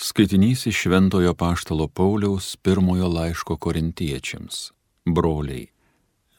Skaitinys 0.00 0.66
iš 0.66 0.76
Šventojo 0.76 1.34
Paštalo 1.34 1.88
Pauliaus 1.88 2.56
pirmojo 2.56 3.08
laiško 3.08 3.56
korintiečiams. 3.56 4.70
Broliai, 5.04 5.66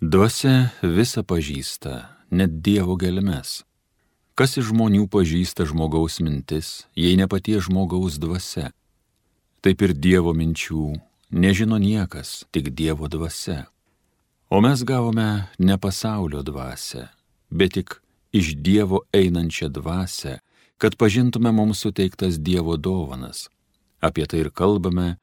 dvasia 0.01 0.69
visą 0.81 1.25
pažįsta, 1.27 1.93
net 2.31 2.61
Dievo 2.63 2.95
gelmes. 2.95 3.65
Kas 4.39 4.55
iš 4.55 4.71
žmonių 4.71 5.09
pažįsta 5.11 5.67
žmogaus 5.67 6.21
mintis, 6.23 6.87
jei 6.95 7.19
ne 7.19 7.27
patie 7.27 7.59
žmogaus 7.59 8.15
dvasia? 8.15 8.71
Taip 9.59 9.83
ir 9.83 9.91
Dievo 9.91 10.31
minčių 10.31 10.95
nežino 11.35 11.75
niekas, 11.83 12.47
tik 12.55 12.71
Dievo 12.71 13.11
dvasia. 13.11 13.67
O 14.47 14.63
mes 14.63 14.87
gavome 14.87 15.51
ne 15.59 15.75
pasaulio 15.75 16.47
dvasę, 16.47 17.09
bet 17.51 17.75
tik 17.75 17.99
iš 18.31 18.55
Dievo 18.55 19.03
einančią 19.11 19.67
dvasę, 19.67 20.39
kad 20.79 20.95
pažintume 20.95 21.51
mums 21.51 21.83
suteiktas 21.83 22.39
Dievo 22.39 22.77
dovanas. 22.77 23.49
Apie 23.99 24.25
tai 24.25 24.45
ir 24.45 24.49
kalbame, 24.49 25.17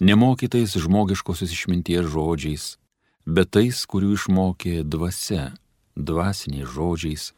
nemokytais 0.00 0.72
žmogiškosios 0.72 1.52
išminties 1.52 2.08
žodžiais, 2.08 2.64
bet 3.28 3.52
tais, 3.52 3.84
kurių 3.84 4.16
išmokė 4.16 4.80
dvasia, 4.88 5.52
dvasiniais 5.96 6.72
žodžiais, 6.72 7.28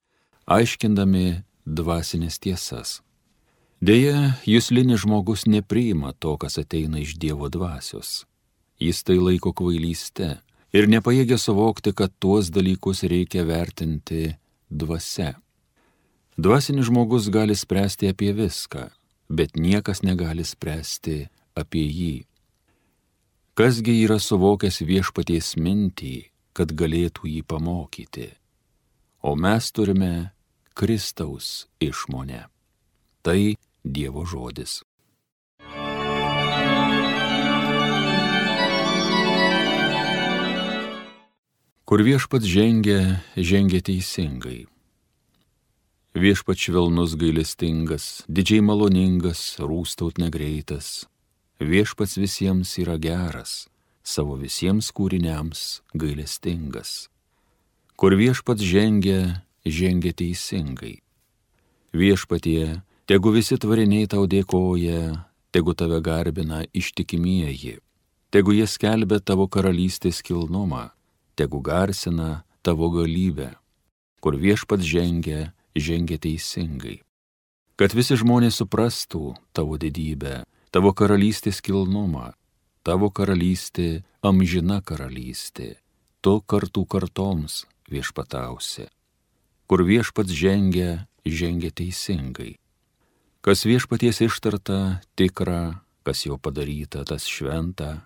aiškindami 0.46 1.42
dvasinės 1.66 2.38
tiesas. 2.38 3.00
Deja, 3.82 4.38
jūslinis 4.46 5.02
žmogus 5.02 5.44
nepriima 5.50 6.14
to, 6.22 6.38
kas 6.38 6.62
ateina 6.62 7.02
iš 7.02 7.18
Dievo 7.18 7.50
dvasios. 7.50 8.22
Jis 8.78 9.02
tai 9.02 9.18
laiko 9.18 9.50
kvailyste 9.52 10.36
ir 10.72 10.88
nepajėgia 10.88 11.36
suvokti, 11.42 11.90
kad 11.90 12.14
tuos 12.22 12.54
dalykus 12.54 13.02
reikia 13.02 13.42
vertinti 13.44 14.36
dvasia. 14.70 15.34
Dvasinis 16.36 16.86
žmogus 16.86 17.28
gali 17.30 17.54
spręsti 17.56 18.08
apie 18.10 18.32
viską, 18.34 18.90
bet 19.30 19.54
niekas 19.56 20.02
negali 20.02 20.42
spręsti 20.42 21.28
apie 21.54 21.86
jį. 21.86 22.26
Kasgi 23.54 23.94
yra 24.02 24.18
suvokęs 24.18 24.82
viešpaties 24.82 25.54
mintį, 25.54 26.16
kad 26.50 26.74
galėtų 26.74 27.30
jį 27.30 27.42
pamokyti. 27.46 28.26
O 29.22 29.38
mes 29.38 29.70
turime 29.70 30.34
Kristaus 30.74 31.70
išmonę. 31.78 32.50
Tai 33.22 33.54
Dievo 33.86 34.26
žodis. 34.26 34.82
Kur 41.84 42.02
viešpats 42.02 42.48
žengia, 42.48 43.22
žengia 43.38 43.78
teisingai 43.86 44.64
Viešpat 46.14 46.60
švelnus 46.62 47.16
gailestingas, 47.18 48.22
didžiai 48.30 48.62
maloningas, 48.62 49.56
rūstaut 49.58 50.20
negreitas. 50.22 51.08
Viešpats 51.58 52.14
visiems 52.22 52.70
yra 52.78 52.94
geras, 53.02 53.66
savo 54.06 54.36
visiems 54.38 54.92
kūriniams 54.94 55.82
gailestingas. 55.90 57.08
Kur 57.98 58.14
viešpats 58.14 58.62
žengia, 58.62 59.42
žengia 59.66 60.14
teisingai. 60.14 61.00
Viešpatie, 61.90 62.78
tegu 63.10 63.34
visi 63.34 63.58
tvariniai 63.58 64.06
tau 64.06 64.28
dėkoja, 64.30 65.18
tegu 65.50 65.74
tave 65.74 65.98
garbina 65.98 66.62
ištikimieji, 66.70 67.80
tegu 68.30 68.54
jie 68.54 68.70
skelbia 68.70 69.18
tavo 69.18 69.50
karalystės 69.50 70.22
kilnumą, 70.22 70.92
tegu 71.34 71.58
garsina 71.58 72.44
tavo 72.62 72.94
galybę. 72.94 73.50
Kur 74.22 74.38
viešpats 74.38 74.86
žengia, 74.86 75.50
žengia 75.74 76.18
teisingai. 76.18 77.02
Kad 77.74 77.94
visi 77.94 78.14
žmonės 78.14 78.60
suprastų 78.62 79.34
tavo 79.52 79.78
didybę, 79.80 80.44
tavo 80.70 80.94
karalystės 80.94 81.58
kilnumą, 81.64 82.32
tavo 82.86 83.10
karalystė 83.10 84.04
amžina 84.22 84.78
karalystė, 84.86 85.74
tu 86.22 86.38
kartų 86.46 86.86
kartoms 86.86 87.64
viešpatausi. 87.90 88.86
Kur 89.66 89.82
viešpats 89.82 90.30
žengia, 90.30 91.08
žengia 91.26 91.72
teisingai. 91.74 92.54
Kas 93.44 93.64
viešpaties 93.66 94.22
ištarta, 94.24 95.02
tikra, 95.18 95.82
kas 96.06 96.24
jau 96.28 96.38
padaryta, 96.38 97.02
tas 97.08 97.26
šventa, 97.28 98.04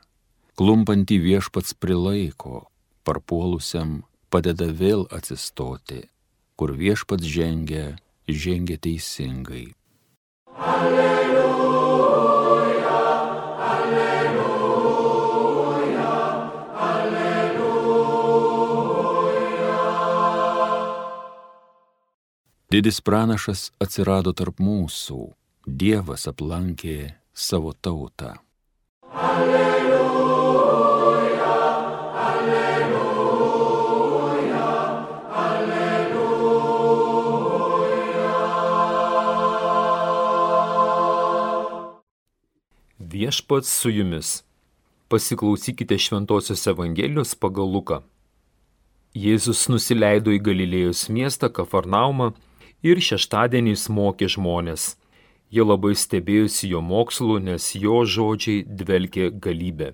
klumpantį 0.58 1.18
viešpats 1.22 1.76
prilaiko, 1.78 2.70
parpuolusiam 3.04 4.00
padeda 4.32 4.70
vėl 4.72 5.04
atsistoti 5.14 6.06
kur 6.58 6.74
viešpats 6.74 7.22
žengia, 7.22 8.02
žengia 8.26 8.76
teisingai. 8.82 9.70
Alleluja, 10.58 11.38
alleluja, 13.70 14.98
alleluja. 16.90 18.18
Didis 22.74 22.98
pranašas 23.06 23.70
atsirado 23.78 24.34
tarp 24.34 24.58
mūsų, 24.58 25.30
Dievas 25.68 26.26
aplankė 26.26 27.14
savo 27.36 27.70
tautą. 27.76 28.34
Alleluja. 29.14 29.67
Viešpats 43.28 43.68
su 43.80 43.90
jumis. 43.90 44.44
Pasiklausykite 45.08 45.98
Šventojios 45.98 46.66
Evangelijos 46.66 47.34
pagal 47.34 47.68
Luką. 47.74 47.98
Jėzus 49.12 49.66
nusileido 49.68 50.32
į 50.32 50.38
Galilėjos 50.46 51.02
miestą 51.12 51.50
Kafarnaumą 51.52 52.30
ir 52.80 53.02
šeštadieniais 53.08 53.84
mokė 53.92 54.30
žmonės. 54.32 54.94
Jie 55.52 55.66
labai 55.66 55.92
stebėjosi 56.04 56.70
jo 56.72 56.80
mokslu, 56.80 57.36
nes 57.48 57.66
jo 57.76 57.98
žodžiai 58.14 58.62
dvelkė 58.64 59.28
galybę. 59.44 59.90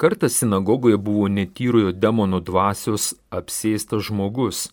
Kartą 0.00 0.26
sinagogoje 0.38 0.98
buvo 0.98 1.28
netyrojo 1.30 1.92
demono 1.92 2.42
dvasios 2.50 3.12
apsėstas 3.30 4.08
žmogus. 4.10 4.64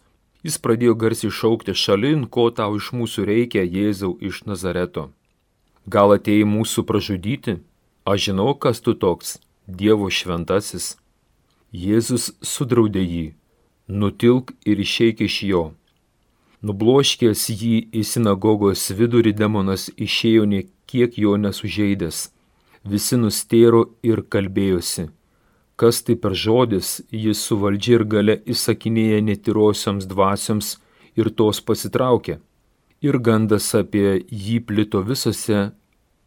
Jis 0.41 0.57
pradėjo 0.57 0.97
garsiai 1.05 1.29
šaukti 1.41 1.77
šalin, 1.77 2.25
ko 2.25 2.49
tau 2.49 2.81
iš 2.81 2.89
mūsų 2.97 3.29
reikia, 3.29 3.67
Jėzau 3.77 4.15
iš 4.17 4.47
Nazareto. 4.49 5.11
Gal 5.87 6.11
atėjai 6.11 6.43
mūsų 6.43 6.83
pražudyti? 6.83 7.53
Aš 8.03 8.25
žinau, 8.25 8.51
kas 8.59 8.81
tu 8.83 8.91
toks, 8.91 9.37
Dievo 9.67 10.09
šventasis. 10.11 10.97
Jėzus 11.71 12.25
sudraudė 12.43 13.03
jį, 13.03 13.25
nutilk 13.87 14.51
ir 14.67 14.81
išeik 14.83 15.23
iš 15.23 15.37
jo. 15.47 15.61
Nubloškęs 16.67 17.43
jį 17.51 17.77
į 17.99 18.03
sinagogos 18.09 18.83
vidurį 18.99 19.31
demonas 19.39 19.87
išėjo 19.95 20.43
nie 20.53 20.61
kiek 20.91 21.15
jo 21.23 21.37
nesužeidęs. 21.39 22.19
Visi 22.83 23.19
nustėro 23.21 23.85
ir 24.03 24.25
kalbėjosi. 24.27 25.07
Kas 25.79 26.01
tai 26.03 26.17
per 26.19 26.35
žodis, 26.35 26.97
jis 27.11 27.39
su 27.39 27.59
valdžia 27.63 27.99
ir 27.99 28.05
gale 28.15 28.37
įsakinėja 28.55 29.23
netirosioms 29.29 30.09
dvasioms 30.11 30.75
ir 31.15 31.31
tos 31.31 31.63
pasitraukė 31.63 32.41
ir 33.01 33.17
gandas 33.21 33.69
apie 33.77 34.23
jį 34.31 34.59
plito 34.67 35.01
visose 35.05 35.69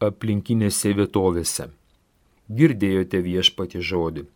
aplinkinėse 0.00 0.94
vietovėse. 0.96 1.70
Girdėjote 2.50 3.20
viešpati 3.22 3.82
žodį. 3.82 4.26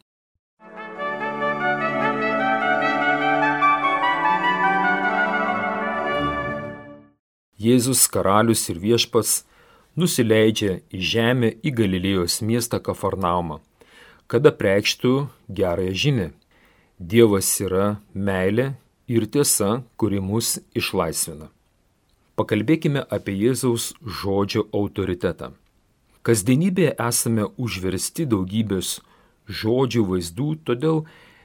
Jėzus 7.65 8.05
karalius 8.13 8.67
ir 8.69 8.79
viešpas 8.83 9.45
nusileidžia 9.97 10.81
į 10.93 11.01
žemę 11.01 11.51
į 11.65 11.71
Galilėjos 11.79 12.43
miestą 12.45 12.81
Kafarnaumą, 12.83 13.61
kada 14.27 14.53
preikštų 14.53 15.15
gerąją 15.49 15.95
žinę. 16.03 16.29
Dievas 16.99 17.49
yra 17.65 17.97
meilė 18.13 18.75
ir 19.09 19.27
tiesa, 19.27 19.83
kuri 19.97 20.21
mus 20.21 20.59
išlaisvina. 20.77 21.49
Pakalbėkime 22.35 23.05
apie 23.15 23.31
Jėzaus 23.39 23.93
žodžio 24.21 24.65
autoritetą. 24.75 25.53
Kasdienybėje 26.27 26.97
esame 26.99 27.45
užversti 27.63 28.25
daugybės 28.27 28.97
žodžių 29.47 30.03
vaizdų, 30.09 30.49
todėl 30.67 31.05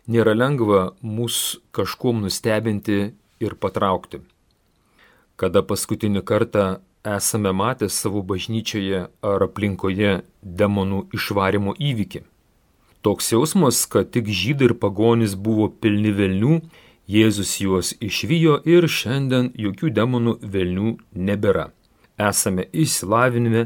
nėra 0.09 0.33
lengva 0.33 0.95
mus 1.06 1.59
kažkuom 1.77 2.24
nustebinti 2.25 2.97
ir 3.38 3.56
patraukti. 3.62 4.24
Kada 5.38 5.62
paskutinį 5.62 6.25
kartą 6.25 6.65
esame 7.06 7.53
matę 7.53 7.91
savo 7.94 8.25
bažnyčioje 8.25 9.06
ar 9.21 9.45
aplinkoje 9.45 10.24
demonų 10.41 11.06
išvarimo 11.13 11.77
įvykį. 11.77 12.24
Toks 13.06 13.30
jausmas, 13.38 13.86
kad 13.86 14.09
tik 14.09 14.33
žydai 14.41 14.71
ir 14.71 14.80
pagonys 14.81 15.38
buvo 15.38 15.69
pilni 15.69 16.18
velnių, 16.18 16.63
Jėzus 17.10 17.56
juos 17.58 17.96
išvijo 18.06 18.60
ir 18.70 18.86
šiandien 18.86 19.48
jokių 19.58 19.90
demonų 19.98 20.36
velnių 20.54 20.92
nebėra. 21.18 21.72
Esame 22.22 22.68
išsilavinime, 22.70 23.64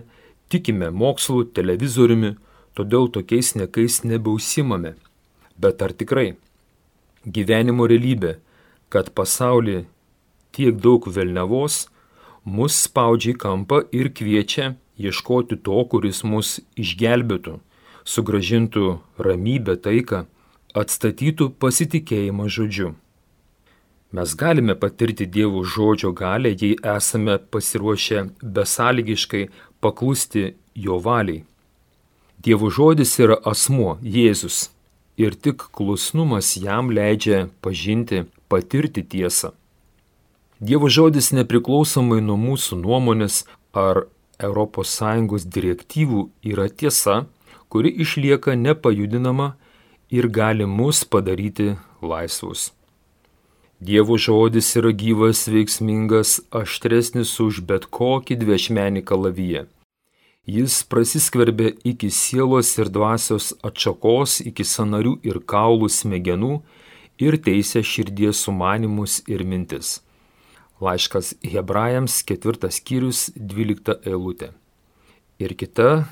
tikime 0.47 0.87
mokslu, 0.95 1.43
televizoriumi, 1.57 2.37
todėl 2.71 3.09
tokiais 3.11 3.51
nekais 3.59 3.99
nebeusimame. 4.07 4.93
Bet 5.59 5.83
ar 5.83 5.91
tikrai 5.91 6.37
gyvenimo 7.27 7.89
realybė, 7.91 8.37
kad 8.87 9.11
pasaulyje 9.11 9.83
tiek 10.55 10.79
daug 10.79 11.03
velnevos, 11.11 11.89
mus 12.45 12.79
spaudžia 12.87 13.33
į 13.35 13.37
kampą 13.43 13.83
ir 13.91 14.13
kviečia 14.15 14.77
ieškoti 14.95 15.59
to, 15.67 15.83
kuris 15.91 16.23
mus 16.23 16.61
išgelbėtų, 16.79 17.59
sugražintų 18.07 18.99
ramybę, 19.19 19.75
taiką, 19.83 20.27
atstatytų 20.71 21.53
pasitikėjimą 21.59 22.47
žodžiu. 22.47 22.95
Mes 24.13 24.35
galime 24.35 24.75
patirti 24.75 25.25
Dievo 25.25 25.63
žodžio 25.63 26.11
galę, 26.13 26.49
jei 26.61 26.75
esame 26.97 27.37
pasiruošę 27.51 28.19
besąlygiškai 28.55 29.47
paklusti 29.81 30.43
jo 30.75 30.99
valiai. 31.05 31.43
Dievo 32.43 32.69
žodis 32.69 33.13
yra 33.23 33.37
asmuo 33.51 33.95
Jėzus 34.15 34.57
ir 35.17 35.33
tik 35.33 35.65
klusnumas 35.75 36.51
jam 36.65 36.91
leidžia 36.97 37.47
pažinti, 37.61 38.25
patirti 38.49 39.01
tiesą. 39.01 39.49
Dievo 40.61 40.91
žodis 40.97 41.31
nepriklausomai 41.33 42.21
nuo 42.21 42.37
mūsų 42.37 42.77
nuomonės 42.83 43.47
ar 43.73 44.05
ES 44.37 45.49
direktyvų 45.57 46.21
yra 46.53 46.69
tiesa, 46.69 47.25
kuri 47.69 47.89
išlieka 48.05 48.53
nepajudinama 48.53 49.55
ir 50.11 50.29
gali 50.29 50.69
mus 50.69 51.03
padaryti 51.03 51.73
laisvus. 52.01 52.69
Dievo 53.83 54.15
žodis 54.17 54.69
yra 54.79 54.93
gyvas, 54.95 55.41
veiksmingas, 55.51 56.37
aštresnis 56.55 57.33
už 57.43 57.57
bet 57.67 57.89
kokį 57.91 58.37
dviešmenį 58.39 59.01
kalaviją. 59.09 59.65
Jis 60.47 60.77
prasiskverbia 60.87 61.73
iki 61.91 62.07
sielos 62.07 62.69
ir 62.79 62.87
dvasios 62.87 63.49
atšakos, 63.59 64.37
iki 64.47 64.63
sanarių 64.63 65.17
ir 65.27 65.41
kaulų 65.43 65.91
smegenų 65.91 66.53
ir 67.27 67.39
teisė 67.43 67.83
širdies 67.83 68.45
sumanimus 68.47 69.19
ir 69.27 69.43
mintis. 69.43 69.99
Laiškas 70.79 71.35
Hebrajams, 71.43 72.21
ketvirtas 72.23 72.79
skyrius, 72.79 73.33
dvylikta 73.35 73.99
eilutė. 74.07 74.53
Ir 75.43 75.59
kita 75.59 76.07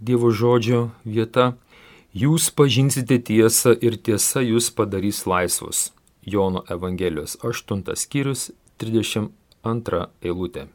Dievo 0.00 0.32
žodžio 0.32 0.88
vieta- 1.04 1.52
jūs 2.24 2.48
pažinsite 2.48 3.20
tiesą 3.20 3.76
ir 3.76 4.00
tiesa 4.00 4.40
jūs 4.40 4.72
padarys 4.72 5.26
laisvus. 5.28 5.90
Jono 6.22 6.64
Evangelijos 6.68 7.36
8 7.42 7.96
skyrius 7.96 8.50
32 8.78 10.06
eilutė. 10.22 10.66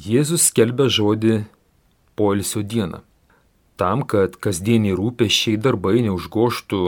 Jėzus 0.00 0.48
skelbia 0.48 0.88
žodį 0.88 1.42
poilsio 2.16 2.62
dieną. 2.62 3.02
Tam, 3.76 4.04
kad 4.08 4.36
kasdieniai 4.40 4.96
rūpešiai 4.96 5.58
darbai 5.60 6.00
neužgoštų 6.06 6.82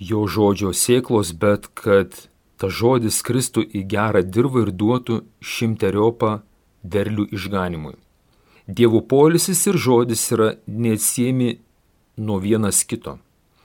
jo 0.00 0.22
žodžio 0.26 0.72
sėklos, 0.72 1.32
bet 1.32 1.68
kad 1.74 2.16
ta 2.56 2.70
žodis 2.70 3.20
kristų 3.26 3.64
į 3.64 3.84
gerą 3.92 4.22
dirbą 4.24 4.64
ir 4.64 4.72
duotų 4.72 5.20
šimteriopą 5.40 6.38
derlių 6.84 7.28
išganimui. 7.36 7.96
Dievo 8.66 9.02
polisis 9.04 9.66
ir 9.68 9.76
žodis 9.76 10.24
yra 10.32 10.54
neatsiemi 10.66 11.58
nuo 12.16 12.38
vienas 12.40 12.84
kito. 12.88 13.18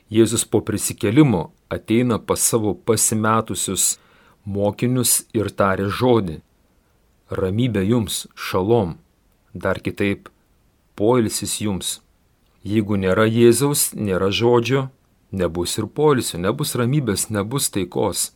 Jėzus 0.09 0.45
po 0.49 0.61
prisikelimo 0.65 1.51
ateina 1.69 2.17
pas 2.17 2.41
savo 2.41 2.73
pasimetusius 2.73 3.99
mokinius 4.45 5.25
ir 5.37 5.51
tarė 5.53 5.89
žodį. 5.93 6.39
Ramybė 7.29 7.83
jums, 7.85 8.23
šalom, 8.33 8.95
dar 9.53 9.77
kitaip, 9.85 10.31
poilsis 10.97 11.59
jums. 11.61 11.99
Jeigu 12.65 12.97
nėra 12.97 13.27
Jėzaus, 13.29 13.91
nėra 13.93 14.31
žodžio, 14.33 14.87
nebus 15.31 15.77
ir 15.77 15.85
poilsio, 15.85 16.41
nebus 16.41 16.73
ramybės, 16.75 17.29
nebus 17.29 17.69
taikos. 17.69 18.31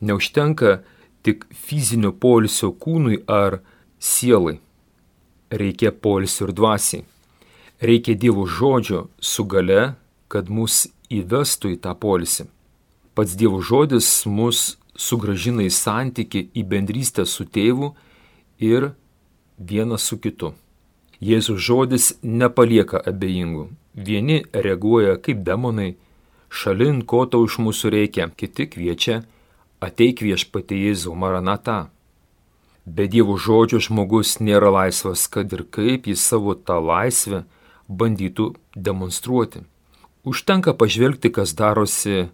Neužtenka 0.00 0.80
tik 1.22 1.44
fizinio 1.52 2.14
polisio 2.16 2.72
kūnui 2.72 3.20
ar 3.28 3.60
sielai. 4.00 4.58
Reikia 5.50 5.92
polisio 5.92 6.48
ir 6.48 6.56
dvasiai. 6.56 7.04
Reikia 7.84 8.16
Dievo 8.16 8.46
žodžio 8.48 9.08
su 9.20 9.44
gale, 9.44 9.94
kad 10.28 10.48
mus 10.50 10.88
įvestų 11.10 11.74
į 11.74 11.80
tą 11.84 11.94
polisį. 11.98 12.48
Pats 13.14 13.34
Dievo 13.38 13.60
žodis 13.64 14.08
mus 14.26 14.78
sugražina 14.98 15.64
į 15.66 15.72
santyki, 15.74 16.48
į 16.54 16.62
bendrystę 16.68 17.24
su 17.26 17.46
tėvu 17.46 17.94
ir 18.58 18.92
vienas 19.58 20.06
su 20.06 20.18
kitu. 20.18 20.52
Jėzus 21.18 21.58
žodis 21.58 22.12
nepalieka 22.22 23.00
abejingų. 23.10 23.68
Vieni 23.94 24.44
reaguoja 24.54 25.16
kaip 25.18 25.42
demonai, 25.42 25.96
šalin, 26.48 27.02
ko 27.02 27.24
tau 27.26 27.48
iš 27.48 27.58
mūsų 27.58 27.90
reikia, 27.94 28.28
kiti 28.30 28.68
kviečia 28.70 29.24
ateik 29.82 30.22
viešpatė 30.22 30.78
Jėzau 30.78 31.14
Maranata. 31.18 31.88
Be 32.86 33.08
Dievo 33.10 33.36
žodžio 33.36 33.80
žmogus 33.84 34.38
nėra 34.40 34.70
laisvas, 34.72 35.26
kad 35.28 35.52
ir 35.52 35.66
kaip 35.70 36.06
jis 36.08 36.22
savo 36.22 36.54
tą 36.54 36.78
laisvę 36.80 37.42
bandytų 37.88 38.52
demonstruoti. 38.74 39.66
Užtenka 40.24 40.74
pažvelgti, 40.74 41.30
kas 41.32 41.54
darosi, 41.54 42.28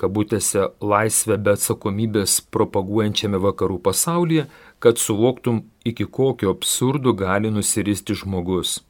kabutėse, 0.00 0.68
laisvę 0.82 1.38
be 1.38 1.54
atsakomybės 1.54 2.40
propaguojančiame 2.54 3.40
vakarų 3.40 3.78
pasaulyje, 3.84 4.48
kad 4.82 4.98
suvoktum, 4.98 5.64
iki 5.84 6.04
kokio 6.04 6.52
absurdo 6.52 7.14
gali 7.16 7.50
nusiristi 7.54 8.16
žmogus. 8.18 8.82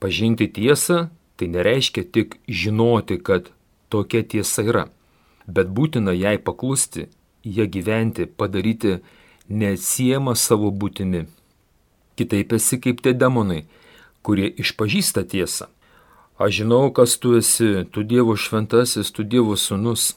Pažinti 0.00 0.48
tiesą 0.50 1.08
tai 1.36 1.48
nereiškia 1.52 2.04
tik 2.10 2.38
žinoti, 2.48 3.20
kad 3.22 3.52
tokia 3.90 4.22
tiesa 4.22 4.66
yra 4.66 4.88
bet 5.46 5.68
būtina 5.68 6.14
jai 6.16 6.38
paklusti, 6.38 7.08
ją 7.44 7.66
gyventi, 7.68 8.26
padaryti 8.26 8.98
neatsiemą 9.48 10.34
savo 10.36 10.70
būtimi. 10.70 11.26
Kitaip 12.16 12.52
esi 12.56 12.78
kaip 12.80 13.02
tie 13.04 13.12
demonai, 13.12 13.64
kurie 14.24 14.48
išpažįsta 14.48 15.26
tiesą. 15.28 15.68
Aš 16.34 16.50
žinau, 16.58 16.90
kas 16.90 17.14
tu 17.22 17.36
esi, 17.38 17.84
tu 17.94 18.02
Dievo 18.02 18.34
šventasis, 18.34 19.12
tu 19.14 19.22
Dievo 19.22 19.54
sunus, 19.56 20.16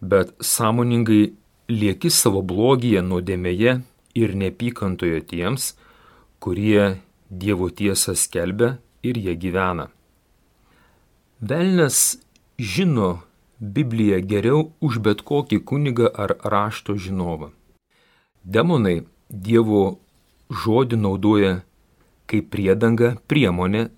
bet 0.00 0.34
sąmoningai 0.36 1.32
lieki 1.72 2.10
savo 2.12 2.42
blogyje, 2.44 3.00
nuodėmėje 3.00 3.78
ir 4.20 4.34
nepykantoje 4.36 5.22
tiems, 5.32 5.70
kurie 6.44 7.00
Dievo 7.30 7.70
tiesą 7.72 8.12
skelbia 8.12 8.76
ir 9.00 9.16
jie 9.16 9.32
gyvena. 9.40 9.88
Velnes 11.40 12.20
žino, 12.60 13.24
Bibliją 13.60 14.20
geriau 14.24 14.70
už 14.84 15.00
bet 15.04 15.24
kokį 15.24 15.64
kunigą 15.64 16.12
ar 16.12 16.36
rašto 16.44 17.00
žinovą. 17.00 17.54
Demonai 18.44 19.06
Dievo 19.28 20.00
žodį 20.52 21.00
naudoja 21.00 21.60
kaip 22.28 22.52
priedanga 22.52 23.16
priemonė 23.28 23.88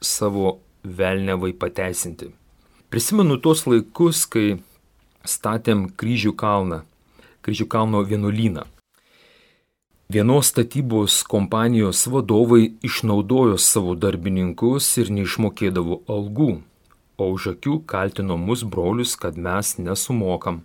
savo 0.00 0.60
velnevai 0.84 1.52
pateisinti. 1.52 2.30
Prisimenu 2.90 3.38
tuos 3.38 3.66
laikus, 3.66 4.24
kai 4.26 4.60
statėm 5.24 5.88
kryžių 6.00 6.34
kalną, 6.34 6.82
kryžių 7.46 7.66
kalno 7.70 8.02
vienuolyną. 8.02 8.66
Vienos 10.10 10.50
statybos 10.50 11.20
kompanijos 11.22 12.02
vadovai 12.10 12.72
išnaudojo 12.82 13.60
savo 13.62 13.94
darbininkus 13.94 14.96
ir 14.98 15.12
neišmokėdavo 15.14 16.02
algų 16.10 16.56
o 17.20 17.28
už 17.36 17.52
akių 17.54 17.80
kaltino 17.90 18.36
mus 18.40 18.64
brolius, 18.64 19.14
kad 19.20 19.36
mes 19.36 19.76
nesumokam. 19.78 20.62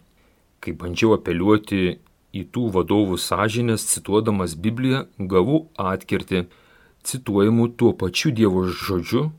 Kai 0.64 0.74
bandžiau 0.80 1.16
apeliuoti 1.18 1.98
į 2.36 2.44
tų 2.56 2.70
vadovų 2.76 3.20
sąžinės, 3.22 3.88
cituodamas 3.92 4.56
Bibliją, 4.60 5.06
gavau 5.20 5.66
atkirti, 5.80 6.46
cituojamų 7.06 7.70
tuo 7.80 7.92
pačiu 8.00 8.32
Dievo 8.36 8.66
žodžiu, 8.72 9.30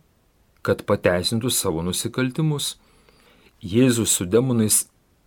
kad 0.66 0.82
pateisintų 0.88 1.52
savo 1.54 1.84
nusikaltimus. 1.86 2.74
Jėzus 3.62 4.18
su 4.18 4.26
demonais 4.26 4.84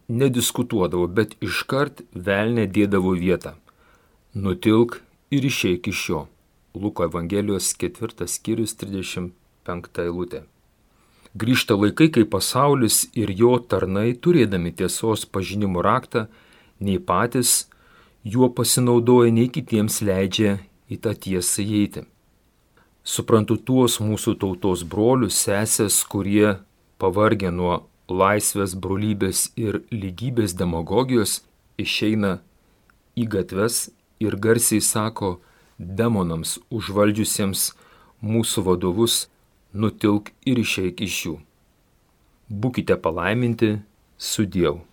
nediskutuodavo, 0.09 1.07
bet 1.07 1.35
iškart 1.45 2.03
velnė 2.13 2.67
dėdavo 2.67 3.15
vietą. 3.17 3.55
Nutilk 4.33 4.99
ir 5.31 5.45
išeik 5.45 5.87
iš 5.93 6.03
jo. 6.09 6.21
Luko 6.75 7.07
Evangelijos 7.07 7.71
4 7.81 8.27
skyrius 8.29 8.75
35 8.77 10.03
eilutė. 10.05 10.43
Grįžta 11.39 11.77
laikai, 11.77 12.09
kai 12.13 12.25
pasaulis 12.25 13.03
ir 13.13 13.31
jo 13.37 13.57
tarnai, 13.61 14.13
turėdami 14.17 14.73
tiesos 14.73 15.25
pažinimo 15.29 15.83
raktą, 15.85 16.25
nei 16.81 16.97
patys 16.97 17.67
juo 18.25 18.49
pasinaudoja, 18.49 19.31
nei 19.33 19.49
kitiems 19.53 20.01
leidžia 20.01 20.57
į 20.89 20.97
tą 21.03 21.13
tiesą 21.13 21.61
įeiti. 21.65 22.05
Suprantu 23.09 23.55
tuos 23.57 23.95
mūsų 24.03 24.35
tautos 24.37 24.83
brolius, 24.85 25.37
sesės, 25.41 25.95
kurie 26.05 26.59
pavargę 27.01 27.49
nuo 27.49 27.79
laisvės, 28.09 28.75
brolybės 28.77 29.47
ir 29.57 29.79
lygybės 29.89 30.53
demagogijos 30.59 31.39
išeina 31.81 32.35
į 33.17 33.25
gatves 33.33 33.87
ir 34.21 34.37
garsiai 34.37 34.83
sako 34.85 35.39
demonams 35.79 36.57
užvaldžiusiems 36.69 37.71
mūsų 38.21 38.65
vadovus, 38.67 39.23
nutilk 39.73 40.29
ir 40.45 40.61
išeik 40.61 41.01
iš 41.07 41.17
jų. 41.25 41.35
Būkite 42.49 42.99
palaiminti 43.01 43.79
su 44.17 44.45
Dievu. 44.45 44.88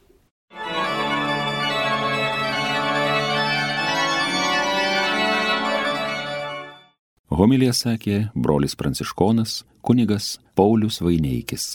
Homilija 7.36 7.74
sakė 7.76 8.30
brolis 8.32 8.72
pranciškonas 8.80 9.58
kunigas 9.84 10.38
Paulius 10.56 11.02
Vaineikis. 11.04 11.74